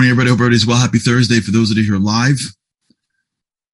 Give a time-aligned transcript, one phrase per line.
[0.00, 0.30] Morning, everybody.
[0.30, 0.78] Hope everybody's well.
[0.78, 1.40] Happy Thursday.
[1.40, 2.38] For those that are here live,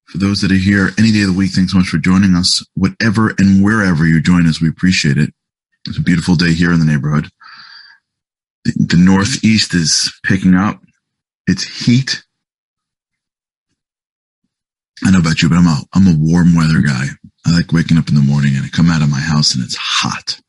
[0.06, 2.34] for those that are here any day of the week, thanks so much for joining
[2.34, 2.66] us.
[2.74, 5.32] Whatever and wherever you join us, we appreciate it.
[5.86, 7.28] It's a beautiful day here in the neighborhood.
[8.64, 10.82] The, the Northeast is picking up.
[11.46, 12.24] It's heat.
[15.04, 17.04] I know about you, but I'm a, I'm a warm weather guy.
[17.46, 19.62] I like waking up in the morning and I come out of my house and
[19.62, 20.40] it's hot.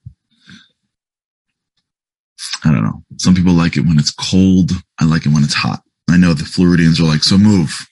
[2.63, 3.03] I don't know.
[3.17, 4.71] Some people like it when it's cold.
[4.99, 5.81] I like it when it's hot.
[6.09, 7.87] I know the Floridians are like, so move.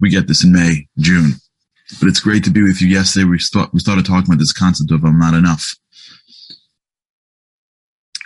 [0.00, 1.32] We get this in May, June,
[2.00, 2.88] but it's great to be with you.
[2.88, 5.74] Yesterday we start, we started talking about this concept of I'm not enough.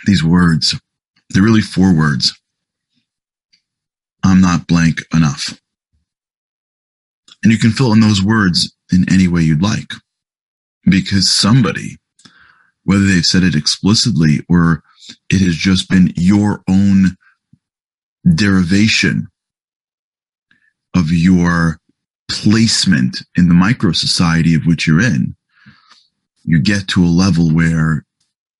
[0.05, 0.79] These words,
[1.29, 2.37] they're really four words.
[4.23, 5.59] I'm not blank enough.
[7.43, 9.93] And you can fill in those words in any way you'd like
[10.85, 11.97] because somebody
[12.89, 14.81] whether they've said it explicitly or
[15.29, 17.15] it has just been your own
[18.33, 19.27] derivation
[20.95, 21.79] of your
[22.31, 25.35] placement in the micro society of which you're in,
[26.43, 28.07] you get to a level where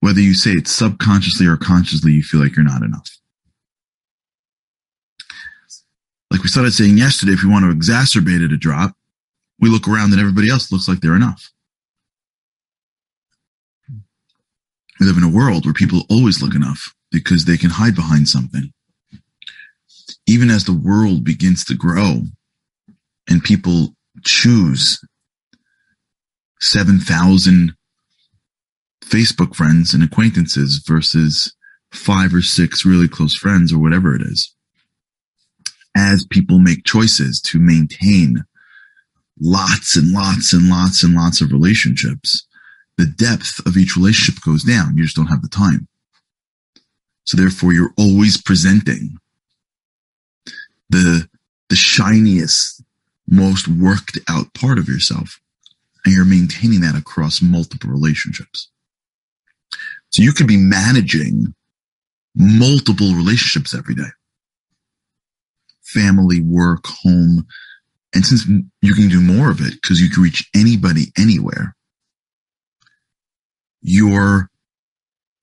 [0.01, 3.09] whether you say it subconsciously or consciously, you feel like you're not enough.
[6.29, 8.95] Like we started saying yesterday, if you want to exacerbate it a drop,
[9.59, 11.49] we look around and everybody else looks like they're enough.
[14.99, 18.27] We live in a world where people always look enough because they can hide behind
[18.27, 18.73] something.
[20.27, 22.21] Even as the world begins to grow
[23.29, 24.99] and people choose
[26.59, 27.73] 7,000
[29.05, 31.53] Facebook friends and acquaintances versus
[31.91, 34.53] five or six really close friends or whatever it is.
[35.95, 38.43] As people make choices to maintain
[39.39, 42.45] lots and lots and lots and lots of relationships,
[42.99, 44.97] the depth of each relationship goes down.
[44.97, 45.87] You just don't have the time.
[47.23, 49.17] So therefore you're always presenting
[50.89, 51.29] the,
[51.69, 52.83] the shiniest,
[53.25, 55.39] most worked out part of yourself.
[56.03, 58.69] And you're maintaining that across multiple relationships.
[60.09, 61.53] So you could be managing
[62.35, 64.09] multiple relationships every day.
[65.83, 67.47] Family, work, home.
[68.13, 68.45] And since
[68.81, 71.77] you can do more of it because you can reach anybody anywhere,
[73.81, 74.49] your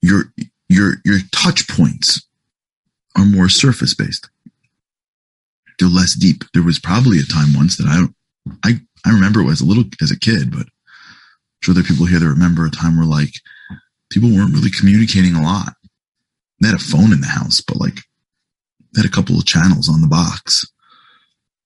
[0.02, 0.24] your
[0.68, 2.26] your your touch points
[3.16, 4.28] are more surface based.
[5.78, 6.44] They're less deep.
[6.54, 9.84] There was probably a time once that I I I remember it was a little
[10.02, 13.06] as a kid, but I'm sure there are people here that remember a time where
[13.06, 13.34] like
[14.10, 15.74] people weren't really communicating a lot.
[16.60, 18.00] They had a phone in the house, but like
[18.92, 20.64] they had a couple of channels on the box.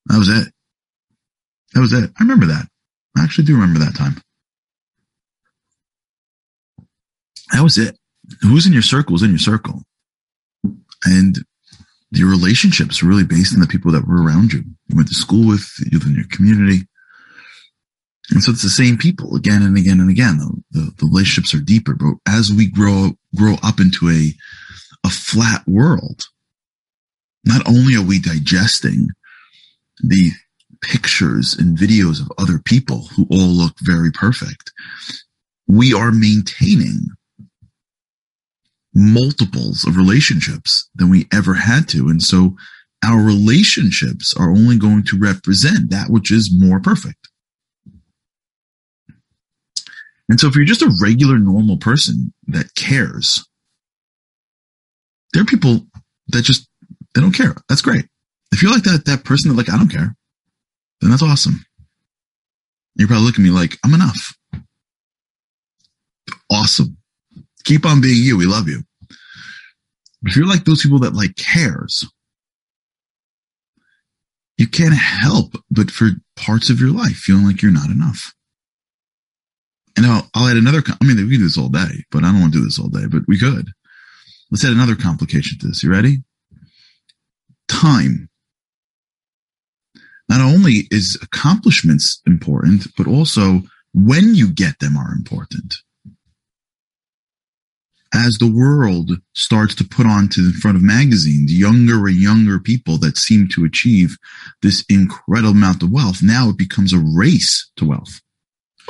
[0.06, 0.52] That was it.
[1.74, 2.10] That was it.
[2.18, 2.66] I remember that.
[3.16, 4.20] I actually do remember that time.
[7.52, 7.96] That was it.
[8.42, 9.82] Who's in your circle is in your circle.
[11.04, 11.38] And
[12.12, 14.64] your relationships really based on the people that were around you.
[14.88, 16.86] You went to school with, you live in your community.
[18.30, 20.38] And so it's the same people again and again and again.
[20.38, 24.32] The, the, the relationships are deeper, but as we grow, grow up into a,
[25.04, 26.24] a flat world,
[27.44, 29.08] not only are we digesting
[30.02, 30.30] the
[30.82, 34.72] pictures and videos of other people who all look very perfect,
[35.66, 37.06] we are maintaining
[38.94, 42.08] multiples of relationships than we ever had to.
[42.08, 42.56] And so
[43.04, 47.28] our relationships are only going to represent that which is more perfect.
[50.28, 53.44] And so if you're just a regular normal person that cares,
[55.32, 55.86] there are people
[56.28, 56.68] that just,
[57.14, 57.54] they don't care.
[57.68, 58.06] That's great.
[58.52, 60.14] If you're like that, that person that like, I don't care,
[61.00, 61.64] then that's awesome.
[62.94, 64.34] You're probably looking at me like, I'm enough.
[66.52, 66.96] Awesome.
[67.64, 68.36] Keep on being you.
[68.36, 68.82] We love you.
[70.24, 72.06] If you're like those people that like cares,
[74.58, 78.34] you can't help but for parts of your life feeling like you're not enough.
[79.96, 82.40] And I'll, I'll add another, I mean, we do this all day, but I don't
[82.40, 83.70] want to do this all day, but we could.
[84.50, 85.82] Let's add another complication to this.
[85.82, 86.18] You ready?
[87.68, 88.28] Time.
[90.28, 95.76] Not only is accomplishments important, but also when you get them are important
[98.12, 102.98] as the world starts to put onto the front of magazines younger and younger people
[102.98, 104.16] that seem to achieve
[104.62, 108.20] this incredible amount of wealth, now it becomes a race to wealth,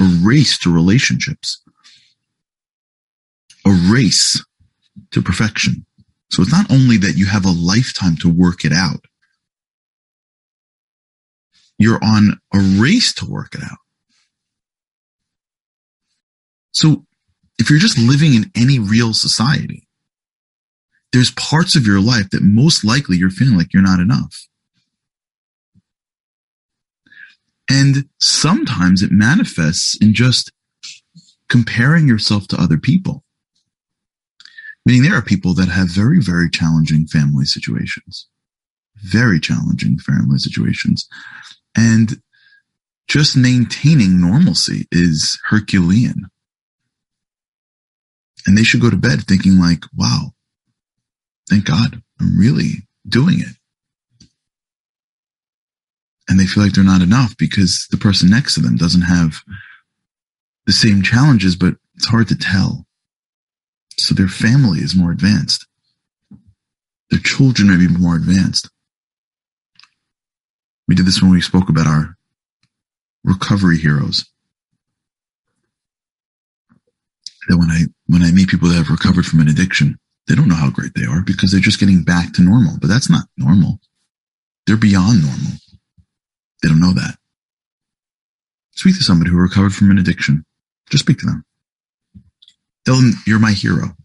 [0.01, 1.63] a race to relationships,
[3.67, 4.43] a race
[5.11, 5.85] to perfection.
[6.31, 9.05] So it's not only that you have a lifetime to work it out,
[11.77, 13.79] you're on a race to work it out.
[16.73, 17.05] So
[17.61, 19.87] if you're just living in any real society,
[21.13, 24.49] there's parts of your life that most likely you're feeling like you're not enough.
[27.71, 30.51] And sometimes it manifests in just
[31.49, 33.25] comparing yourself to other people.
[34.87, 38.27] Meaning there are people that have very, very challenging family situations,
[38.97, 41.07] very challenging family situations.
[41.77, 42.23] And
[43.07, 46.31] just maintaining normalcy is Herculean.
[48.47, 50.33] And they should go to bed thinking like, wow,
[51.49, 53.57] thank God I'm really doing it.
[56.29, 59.41] And they feel like they're not enough because the person next to them doesn't have
[60.67, 62.87] the same challenges, but it's hard to tell.
[63.99, 65.67] So their family is more advanced.
[67.11, 68.71] Their children may be more advanced.
[70.87, 72.17] We did this when we spoke about our
[73.25, 74.25] recovery heroes.
[77.51, 79.99] That when I when I meet people that have recovered from an addiction,
[80.29, 82.79] they don't know how great they are because they're just getting back to normal.
[82.81, 83.81] But that's not normal.
[84.67, 85.59] They're beyond normal.
[86.63, 87.17] They don't know that.
[88.71, 90.45] Speak to somebody who recovered from an addiction.
[90.91, 91.45] Just speak to them.
[92.87, 93.97] Tell them you're my hero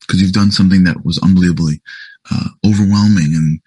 [0.00, 1.80] because you've done something that was unbelievably
[2.30, 3.60] uh, overwhelming and,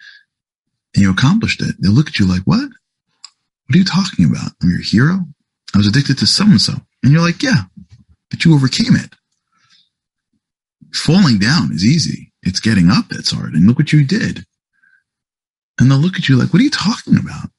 [0.96, 1.76] and you accomplished it.
[1.80, 2.60] They'll look at you like, what?
[2.60, 4.52] What are you talking about?
[4.62, 5.26] I'm your hero.
[5.74, 6.74] I was addicted to so and so.
[7.04, 7.64] And you're like, yeah,
[8.30, 9.14] but you overcame it.
[10.94, 12.32] Falling down is easy.
[12.44, 13.54] It's getting up that's hard.
[13.54, 14.46] And look what you did.
[15.80, 17.50] And they'll look at you like, what are you talking about?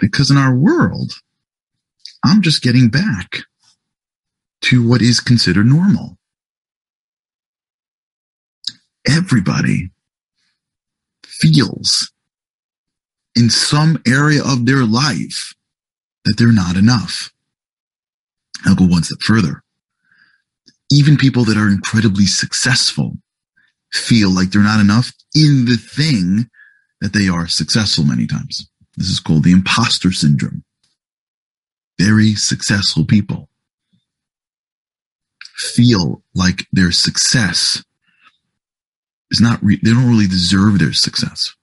[0.00, 1.12] Because in our world,
[2.24, 3.38] I'm just getting back
[4.62, 6.18] to what is considered normal.
[9.06, 9.90] Everybody
[11.26, 12.10] feels
[13.36, 15.54] in some area of their life
[16.24, 17.33] that they're not enough.
[18.66, 19.62] I'll go one step further.
[20.90, 23.16] Even people that are incredibly successful
[23.92, 26.48] feel like they're not enough in the thing
[27.00, 28.68] that they are successful many times.
[28.96, 30.64] This is called the imposter syndrome.
[31.98, 33.48] Very successful people
[35.56, 37.84] feel like their success
[39.30, 41.54] is not, re- they don't really deserve their success.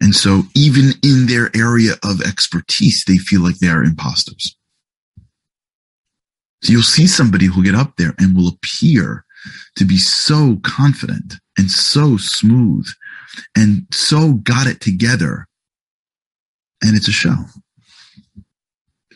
[0.00, 4.54] And so even in their area of expertise, they feel like they are imposters.
[6.62, 9.24] So you'll see somebody who'll get up there and will appear
[9.76, 12.86] to be so confident and so smooth
[13.56, 15.46] and so got it together.
[16.82, 17.36] And it's a show.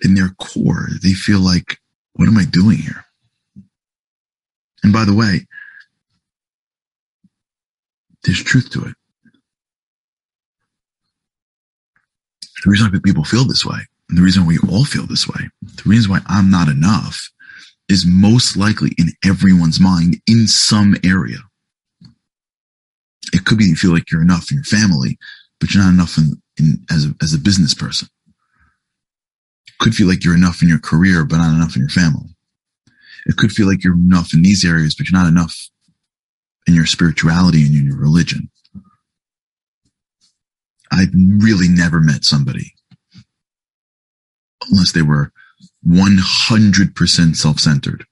[0.03, 1.79] In their core, they feel like,
[2.15, 3.05] what am I doing here?
[4.83, 5.47] And by the way,
[8.25, 8.95] there's truth to it.
[12.65, 13.79] The reason why people feel this way,
[14.09, 17.31] and the reason why we all feel this way, the reason why I'm not enough
[17.89, 21.39] is most likely in everyone's mind in some area.
[23.33, 25.19] It could be you feel like you're enough in your family,
[25.61, 28.09] but you're not enough in, in as a, as a business person.
[29.67, 32.29] It could feel like you're enough in your career, but not enough in your family.
[33.27, 35.69] It could feel like you're enough in these areas, but you're not enough
[36.67, 38.51] in your spirituality and in your religion.
[40.93, 42.75] I've really never met somebody
[44.71, 45.33] unless they were
[45.87, 48.05] 100% self-centered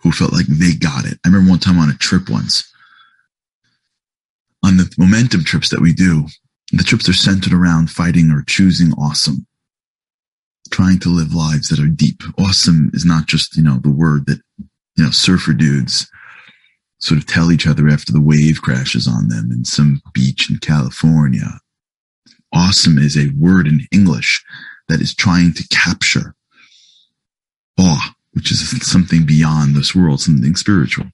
[0.00, 1.18] who felt like they got it.
[1.24, 2.70] I remember one time on a trip once
[4.62, 6.26] on the momentum trips that we do,
[6.72, 9.46] the trips are centered around fighting or choosing awesome,
[10.70, 12.20] trying to live lives that are deep.
[12.38, 16.10] Awesome is not just, you know, the word that, you know, surfer dudes
[16.98, 20.58] sort of tell each other after the wave crashes on them in some beach in
[20.58, 21.60] California.
[22.52, 24.44] Awesome is a word in English
[24.88, 26.34] that is trying to capture
[27.78, 31.06] awe, which is something beyond this world, something spiritual.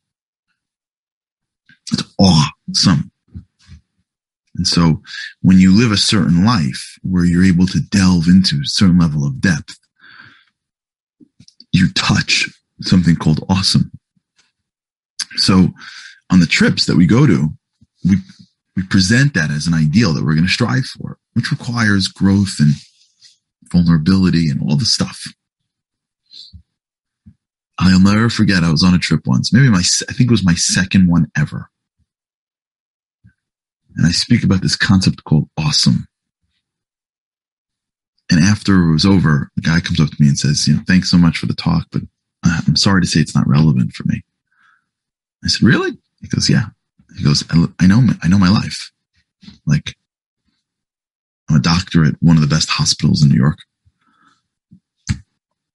[1.92, 3.10] It's awesome.
[4.54, 5.02] And so
[5.40, 9.26] when you live a certain life where you're able to delve into a certain level
[9.26, 9.78] of depth,
[11.72, 12.48] you touch
[12.82, 13.90] something called awesome.
[15.36, 15.68] So
[16.30, 17.48] on the trips that we go to,
[18.04, 18.16] we,
[18.76, 22.56] we present that as an ideal that we're going to strive for, which requires growth
[22.58, 22.74] and
[23.70, 25.24] vulnerability and all the stuff.
[27.78, 28.62] I'll never forget.
[28.62, 31.26] I was on a trip once, maybe my, I think it was my second one
[31.36, 31.68] ever.
[33.96, 36.06] And I speak about this concept called awesome.
[38.30, 40.82] And after it was over, the guy comes up to me and says, you know,
[40.86, 42.02] thanks so much for the talk, but
[42.44, 44.22] uh, I'm sorry to say it's not relevant for me.
[45.44, 45.92] I said, really?
[46.20, 46.66] He goes, yeah.
[47.16, 48.92] He goes, I, I know, I know my life.
[49.66, 49.96] Like,
[51.48, 53.58] I'm a doctor at one of the best hospitals in New York.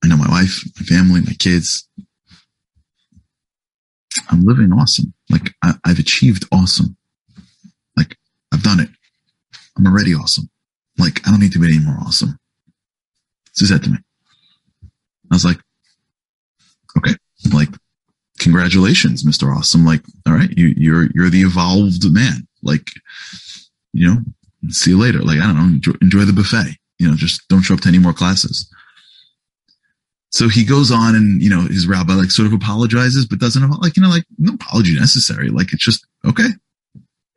[0.04, 1.88] I know my wife, my family, my kids.
[4.30, 5.14] I'm living awesome.
[5.30, 6.98] Like I, I've achieved awesome.
[7.96, 8.18] Like
[8.54, 8.90] I've done it.
[9.78, 10.50] I'm already awesome.
[10.98, 12.40] Like I don't need to be any more awesome.
[13.54, 13.98] So he said to me.
[15.32, 15.60] I was like,
[16.98, 17.16] okay,
[17.54, 17.70] like
[18.48, 19.54] congratulations, Mr.
[19.54, 19.86] Awesome.
[19.86, 22.48] Like, all right, you, you're, you're the evolved man.
[22.63, 22.88] Like,
[23.92, 24.20] you know,
[24.70, 25.20] see you later.
[25.20, 26.77] Like, I don't know, enjoy, enjoy the buffet.
[26.98, 28.74] You know, just don't show up to any more classes.
[30.32, 33.70] So he goes on and, you know, his rabbi like sort of apologizes, but doesn't
[33.82, 35.50] like, you know, like no apology necessary.
[35.50, 36.50] Like it's just, okay.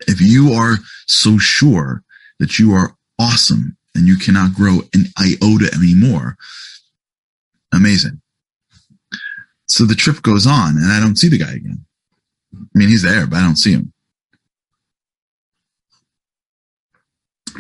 [0.07, 0.77] If you are
[1.07, 2.05] so sure
[2.39, 6.37] that you are awesome and you cannot grow an iota anymore,
[7.75, 8.20] amazing.
[9.81, 11.87] So the trip goes on and I don't see the guy again.
[12.55, 13.95] I mean, he's there, but I don't see him.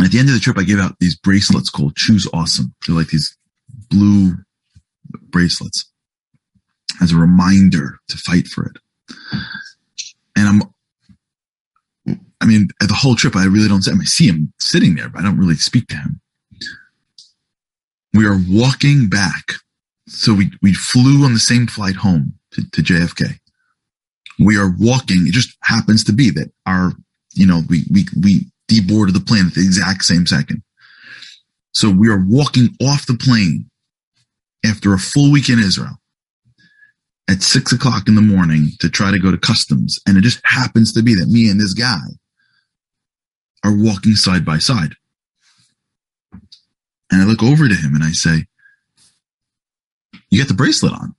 [0.04, 2.74] At the end of the trip, I gave out these bracelets called Choose Awesome.
[2.84, 3.34] They're like these
[3.88, 4.34] blue
[5.30, 5.90] bracelets
[7.00, 8.76] as a reminder to fight for it.
[10.36, 10.62] And
[12.06, 14.26] I'm, I mean, at the whole trip, I really don't see, I, mean, I see
[14.26, 16.20] him sitting there, but I don't really speak to him.
[18.12, 19.54] We are walking back
[20.10, 23.38] so we, we flew on the same flight home to, to JFK.
[24.40, 25.26] We are walking.
[25.26, 26.92] It just happens to be that our,
[27.34, 30.62] you know, we, we, we deboarded the plane at the exact same second.
[31.72, 33.70] So we are walking off the plane
[34.66, 35.96] after a full week in Israel
[37.28, 40.00] at six o'clock in the morning to try to go to customs.
[40.06, 42.00] And it just happens to be that me and this guy
[43.64, 44.94] are walking side by side.
[47.12, 48.46] And I look over to him and I say,
[50.30, 51.14] you got the bracelet on.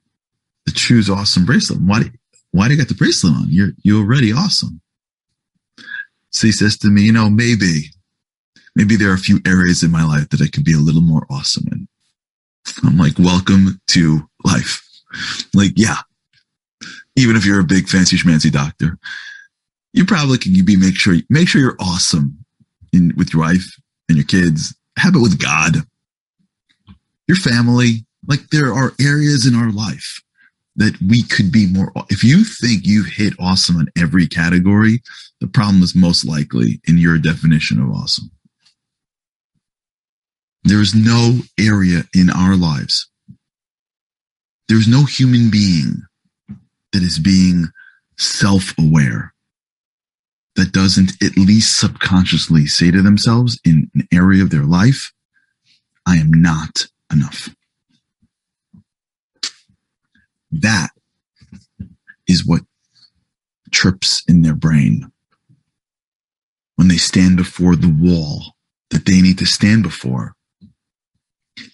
[0.65, 1.81] The Choose Awesome bracelet.
[1.81, 2.09] Why, do,
[2.51, 3.45] why do you got the bracelet on?
[3.49, 4.81] You're, you're already awesome.
[6.29, 7.89] So he says to me, you know, maybe,
[8.75, 11.01] maybe there are a few areas in my life that I could be a little
[11.01, 11.87] more awesome in.
[12.83, 14.87] I'm like, welcome to life.
[15.53, 15.97] Like, yeah,
[17.15, 18.97] even if you're a big fancy schmancy doctor,
[19.93, 22.37] you probably can be make sure make sure you're awesome
[22.93, 23.75] in with your wife
[24.07, 24.73] and your kids.
[24.97, 25.77] Have it with God,
[27.27, 30.21] your family, like there are areas in our life
[30.75, 31.91] that we could be more.
[32.09, 35.01] If you think you've hit awesome in every category,
[35.39, 38.31] the problem is most likely in your definition of awesome.
[40.63, 43.09] There is no area in our lives.
[44.67, 46.03] There's no human being
[46.93, 47.69] that is being
[48.17, 49.33] self aware
[50.55, 55.11] that doesn't at least subconsciously say to themselves in an area of their life,
[56.05, 57.49] I am not enough.
[60.51, 60.89] That
[62.27, 62.61] is what
[63.71, 65.11] trips in their brain
[66.75, 68.55] when they stand before the wall
[68.89, 70.35] that they need to stand before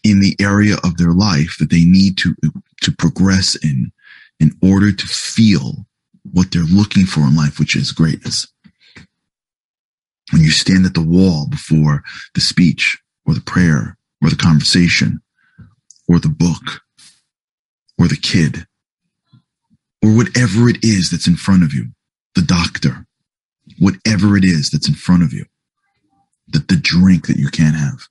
[0.03, 2.36] in the area of their life that they need to,
[2.81, 3.91] to progress in
[4.39, 5.86] in order to feel
[6.31, 8.48] what they're looking for in life, which is greatness.
[10.31, 12.03] When you stand at the wall before
[12.36, 15.22] the speech or the prayer or the conversation
[16.07, 16.81] or the book
[17.97, 18.67] or the kid
[20.03, 21.87] or whatever it is that's in front of you,
[22.35, 23.05] the doctor,
[23.79, 25.45] whatever it is that's in front of you,
[26.49, 28.07] that the drink that you can't have.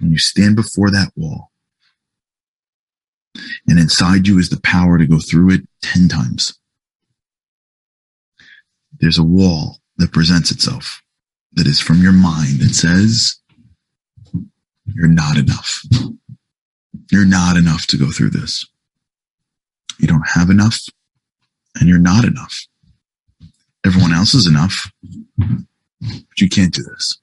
[0.00, 1.50] And you stand before that wall,
[3.66, 6.58] and inside you is the power to go through it 10 times.
[8.98, 11.02] There's a wall that presents itself
[11.52, 13.36] that is from your mind that says,
[14.86, 15.82] you're not enough.
[17.10, 18.66] You're not enough to go through this.
[19.98, 20.78] You don't have enough
[21.76, 22.66] and you're not enough.
[23.84, 24.90] Everyone else is enough,
[25.38, 27.18] but you can't do this.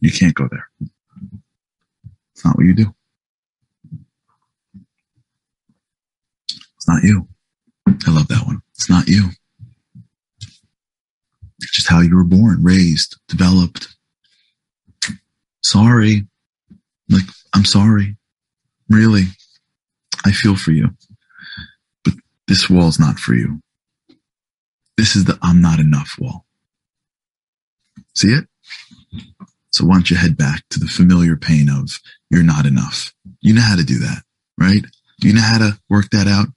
[0.00, 0.68] You can't go there.
[2.34, 2.94] It's not what you do.
[6.76, 7.28] It's not you.
[7.86, 8.62] I love that one.
[8.74, 9.30] It's not you.
[11.60, 13.94] It's just how you were born, raised, developed.
[15.62, 16.26] Sorry.
[17.08, 17.22] Like,
[17.54, 18.16] I'm sorry.
[18.92, 19.24] Really,
[20.24, 20.90] I feel for you.
[22.04, 22.14] But
[22.46, 23.60] this wall's not for you.
[24.98, 26.44] This is the I'm not enough wall.
[28.14, 28.44] See it?
[29.70, 31.90] So why don't you head back to the familiar pain of
[32.30, 33.14] you're not enough.
[33.40, 34.22] You know how to do that,
[34.58, 34.84] right?
[35.20, 36.48] You know how to work that out?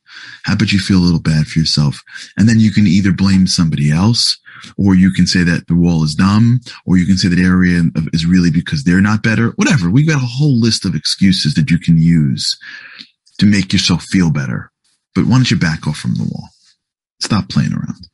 [0.44, 2.02] How about you feel a little bad for yourself?
[2.38, 4.40] And then you can either blame somebody else
[4.78, 7.82] or you can say that the wall is dumb, or you can say that area
[8.14, 9.50] is really because they're not better.
[9.56, 9.90] Whatever.
[9.90, 12.58] We've got a whole list of excuses that you can use
[13.40, 14.72] to make yourself feel better.
[15.14, 16.50] But why don't you back off from the wall?
[17.20, 18.08] Stop playing around.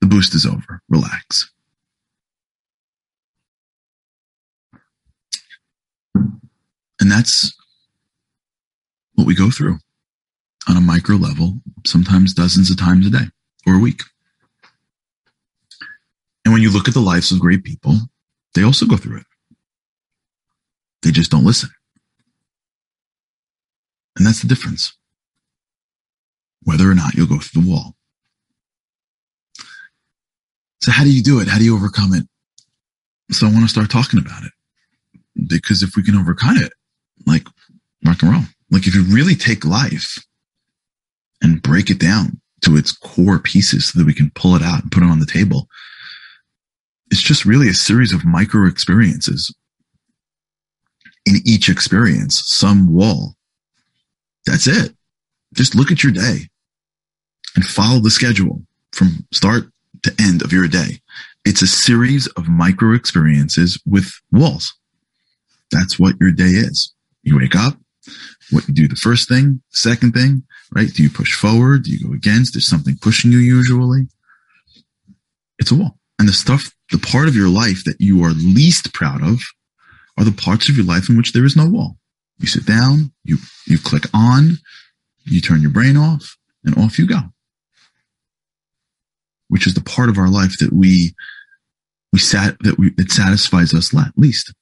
[0.00, 0.82] The boost is over.
[0.88, 1.50] Relax.
[7.00, 7.54] And that's
[9.14, 9.78] what we go through.
[10.68, 13.26] On a micro level, sometimes dozens of times a day
[13.66, 14.02] or a week.
[16.44, 17.96] And when you look at the lives of great people,
[18.54, 19.26] they also go through it.
[21.02, 21.70] They just don't listen.
[24.16, 24.96] And that's the difference.
[26.62, 27.94] Whether or not you'll go through the wall.
[30.80, 31.48] So how do you do it?
[31.48, 32.26] How do you overcome it?
[33.32, 34.52] So I want to start talking about it
[35.48, 36.72] because if we can overcome it,
[37.26, 37.46] like
[38.04, 40.24] rock and roll, like if you really take life
[41.44, 44.82] and break it down to its core pieces so that we can pull it out
[44.82, 45.68] and put it on the table,
[47.10, 49.54] it's just really a series of micro experiences.
[51.26, 53.34] In each experience, some wall.
[54.46, 54.94] That's it.
[55.52, 56.48] Just look at your day
[57.54, 59.64] and follow the schedule from start
[60.02, 61.00] to end of your day.
[61.44, 64.74] It's a series of micro experiences with walls.
[65.70, 66.94] That's what your day is.
[67.22, 67.76] You wake up,
[68.50, 70.42] what you do the first thing, second thing,
[70.72, 70.92] right?
[70.92, 71.84] Do you push forward?
[71.84, 72.54] Do you go against?
[72.54, 74.08] There's something pushing you usually.
[75.58, 75.98] It's a wall.
[76.18, 79.40] And the stuff, the part of your life that you are least proud of
[80.18, 81.96] are the parts of your life in which there is no wall.
[82.38, 84.58] You sit down, you, you click on,
[85.24, 87.20] you turn your brain off and off you go.
[89.48, 91.14] Which is the part of our life that we,
[92.12, 94.52] we sat, that we, it satisfies us least.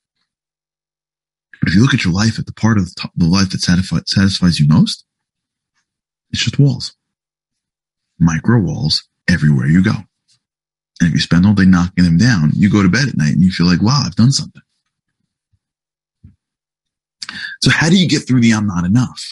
[1.62, 3.60] But if you look at your life at the part of the, the life that
[3.60, 5.04] satisfies you most,
[6.32, 6.96] it's just walls.
[8.18, 9.92] Micro walls everywhere you go.
[11.00, 13.34] And if you spend all day knocking them down, you go to bed at night
[13.34, 14.62] and you feel like, wow, I've done something.
[17.62, 19.24] So how do you get through the I'm not enough?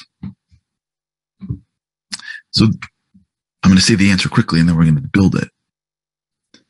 [2.53, 5.49] So I'm going to say the answer quickly and then we're going to build it.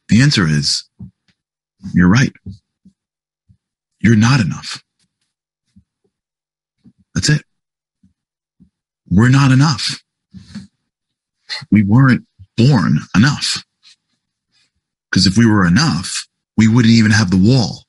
[0.09, 0.89] The answer is
[1.93, 2.33] you're right.
[4.01, 4.83] You're not enough.
[7.21, 7.45] That's it.
[9.11, 10.03] We're not enough.
[11.71, 13.63] We weren't born enough.
[15.11, 17.85] Because if we were enough, we wouldn't even have the wall.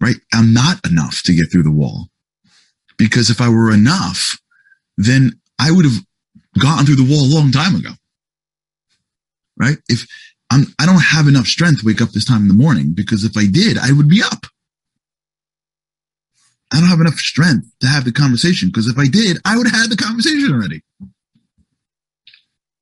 [0.00, 0.16] Right?
[0.32, 2.08] I'm not enough to get through the wall.
[2.96, 4.38] Because if I were enough,
[4.96, 5.98] then I would have
[6.58, 7.90] gotten through the wall a long time ago.
[9.58, 9.76] Right?
[9.90, 10.06] If
[10.50, 13.24] I'm, I don't have enough strength to wake up this time in the morning because
[13.24, 14.46] if I did, I would be up.
[16.72, 19.66] I don't have enough strength to have the conversation because if I did, I would
[19.66, 20.82] have had the conversation already.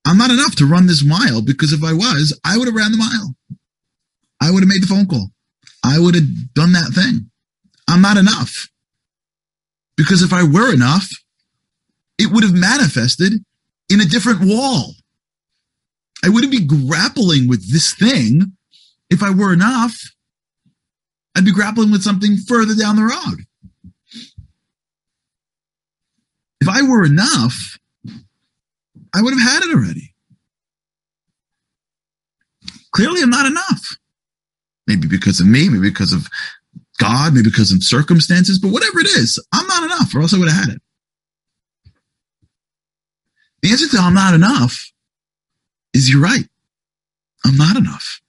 [0.05, 2.93] I'm not enough to run this mile because if I was, I would have ran
[2.93, 3.35] the mile.
[4.41, 5.31] I would have made the phone call.
[5.85, 7.31] I would have done that thing.
[7.89, 8.69] I'm not enough
[9.97, 11.09] because if I were enough,
[12.19, 13.33] it would have manifested
[13.89, 14.95] in a different wall.
[16.25, 18.53] I wouldn't be grappling with this thing
[19.11, 19.97] if I were enough.
[21.37, 23.45] I'd be grappling with something further down the road.
[26.61, 27.79] If I were enough,
[29.15, 30.15] I would have had it already.
[32.93, 33.97] Clearly, I'm not enough.
[34.87, 36.29] Maybe because of me, maybe because of
[36.99, 40.39] God, maybe because of circumstances, but whatever it is, I'm not enough, or else I
[40.39, 40.83] would have had it.
[43.63, 44.93] The answer to I'm not enough
[45.93, 46.49] is you're right.
[47.45, 48.21] I'm not enough.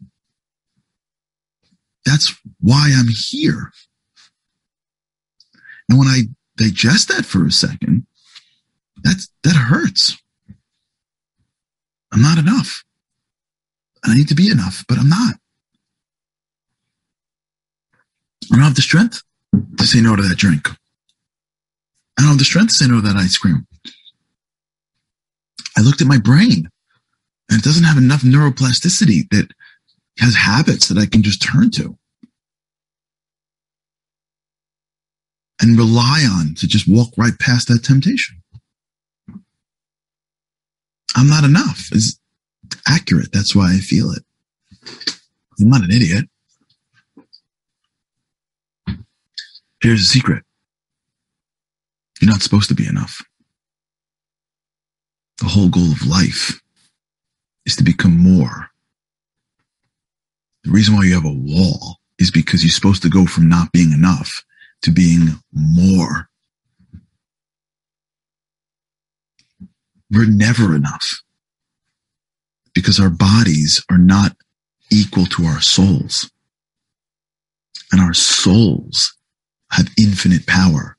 [2.06, 3.72] That's why I'm here.
[5.90, 6.24] And when I
[6.56, 8.06] digest that for a second,
[9.08, 10.18] that's, that hurts.
[12.12, 12.84] I'm not enough.
[14.04, 15.36] I need to be enough, but I'm not.
[18.52, 19.24] I don't have the strength
[19.78, 20.70] to say no to that drink.
[22.18, 23.68] I don't have the strength to say no to that ice cream.
[25.78, 26.70] I looked at my brain
[27.50, 29.50] and it doesn't have enough neuroplasticity that
[30.20, 31.98] has habits that I can just turn to
[35.62, 38.42] and rely on to just walk right past that temptation.
[41.18, 42.20] I'm not enough is
[42.88, 43.32] accurate.
[43.34, 44.24] That's why I feel it.
[45.60, 46.26] I'm not an idiot.
[49.82, 50.44] Here's a secret.
[52.22, 53.24] You're not supposed to be enough.
[55.40, 56.62] The whole goal of life
[57.66, 58.70] is to become more.
[60.64, 63.72] The reason why you have a wall is because you're supposed to go from not
[63.72, 64.44] being enough
[64.84, 66.30] to being more.
[70.12, 71.22] We're never enough
[72.74, 74.36] because our bodies are not
[74.92, 76.32] equal to our souls.
[77.92, 79.16] And our souls
[79.72, 80.98] have infinite power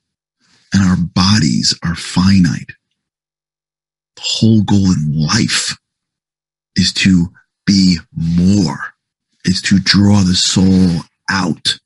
[0.73, 2.71] and our bodies are finite.
[4.15, 5.77] The whole goal in life
[6.75, 7.27] is to
[7.65, 8.93] be more,
[9.45, 11.79] is to draw the soul out.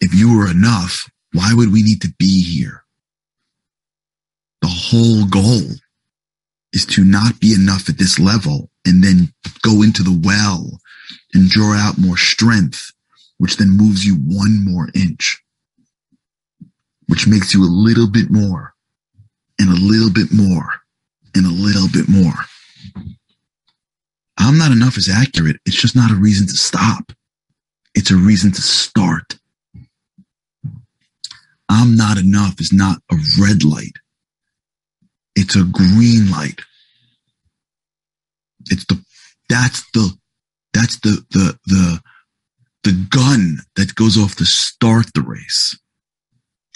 [0.00, 2.84] If you were enough, why would we need to be here?
[4.88, 5.62] Whole goal
[6.72, 10.78] is to not be enough at this level and then go into the well
[11.34, 12.92] and draw out more strength,
[13.38, 15.42] which then moves you one more inch,
[17.08, 18.74] which makes you a little bit more
[19.58, 20.68] and a little bit more
[21.34, 22.34] and a little bit more.
[24.38, 25.56] I'm not enough is accurate.
[25.66, 27.10] It's just not a reason to stop.
[27.96, 29.36] It's a reason to start.
[31.68, 33.96] I'm not enough is not a red light.
[35.36, 36.60] It's a green light.
[38.64, 39.00] It's the,
[39.48, 40.10] that's the,
[40.72, 42.00] that's the, the, the,
[42.82, 45.78] the gun that goes off to start the race,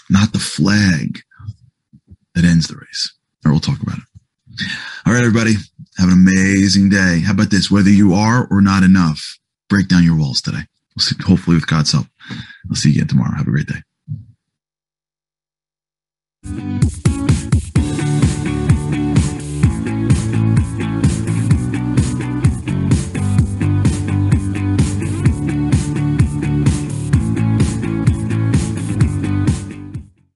[0.09, 1.19] not the flag
[2.35, 3.13] that ends the race.
[3.43, 4.03] Or we'll talk about it.
[5.05, 5.55] All right, everybody.
[5.97, 7.21] Have an amazing day.
[7.21, 7.71] How about this?
[7.71, 10.65] Whether you are or not enough, break down your walls today.
[10.95, 12.07] We'll see, hopefully, with God's help.
[12.69, 13.35] I'll see you again tomorrow.
[13.35, 13.81] Have a great day.